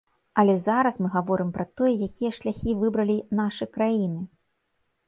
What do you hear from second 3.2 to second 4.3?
нашы краіны.